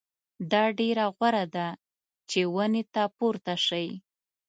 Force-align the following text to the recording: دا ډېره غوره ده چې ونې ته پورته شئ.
دا 0.51 0.63
ډېره 0.79 1.05
غوره 1.15 1.45
ده 1.55 1.67
چې 2.29 2.39
ونې 2.53 2.83
ته 2.93 3.03
پورته 3.17 3.53
شئ. 3.65 3.87